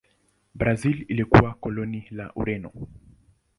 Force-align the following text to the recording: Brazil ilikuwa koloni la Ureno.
Brazil 0.53 1.05
ilikuwa 1.09 1.53
koloni 1.53 2.07
la 2.11 2.31
Ureno. 2.35 2.71